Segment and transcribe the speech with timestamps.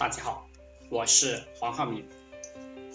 [0.00, 0.48] 大家好，
[0.88, 2.06] 我是黄浩明，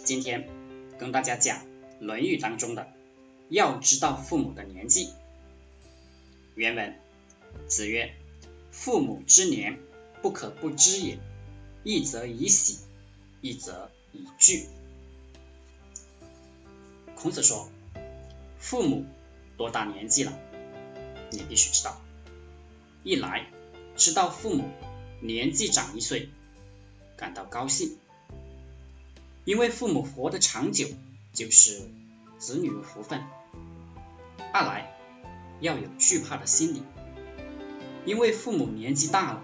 [0.04, 0.50] 今天
[0.97, 1.59] 跟大家讲
[2.00, 2.92] 《论语》当中的
[3.47, 5.13] “要知道父母的年纪”。
[6.57, 6.99] 原文：
[7.68, 8.15] 子曰
[8.73, 9.78] ：“父母之年，
[10.23, 11.20] 不可不知也。
[11.83, 12.79] 一则以喜，
[13.40, 14.65] 一则以惧。”
[17.13, 17.70] 孔子说
[18.58, 19.05] ：“父母
[19.58, 20.34] 多大年纪了，
[21.30, 22.02] 你必须知道。
[23.03, 23.45] 一来，
[23.95, 24.72] 知道父母
[25.22, 26.30] 年纪长一岁。”
[27.18, 27.98] 感到高兴，
[29.46, 30.88] 因为父母活得长久
[31.34, 31.90] 就是
[32.38, 33.23] 子女的福分。
[34.54, 34.96] 二来
[35.59, 36.84] 要有惧怕的心理，
[38.06, 39.44] 因为父母年纪大了，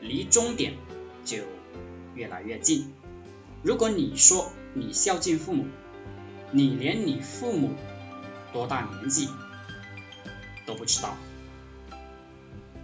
[0.00, 0.74] 离终点
[1.24, 1.38] 就
[2.14, 2.92] 越来越近。
[3.62, 5.66] 如果你说你孝敬父母，
[6.52, 7.72] 你连你父母
[8.52, 9.28] 多大年纪
[10.66, 11.16] 都不知道，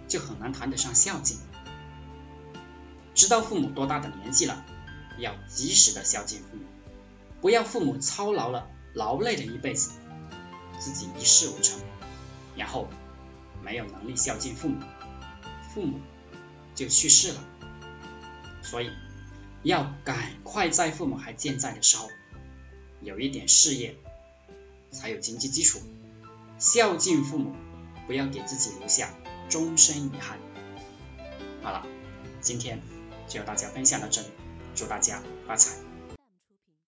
[0.07, 1.37] 就很难谈得上孝敬。
[3.21, 4.65] 知道父母多大的年纪了，
[5.19, 6.63] 要及时的孝敬父母，
[7.39, 9.91] 不要父母操劳了、劳累了一辈子，
[10.79, 11.79] 自己一事无成，
[12.55, 12.87] 然后
[13.61, 14.79] 没有能力孝敬父母，
[15.71, 15.99] 父母
[16.73, 17.43] 就去世了。
[18.63, 18.89] 所以
[19.61, 22.09] 要赶快在父母还健在的时候，
[23.03, 23.97] 有一点事业，
[24.89, 25.79] 才有经济基础，
[26.57, 27.55] 孝敬父母，
[28.07, 29.13] 不要给自己留下
[29.47, 30.39] 终身遗憾。
[31.61, 31.85] 好了，
[32.41, 32.81] 今天。
[33.31, 34.27] 就和大家分享到这里，
[34.75, 35.90] 祝大家发财。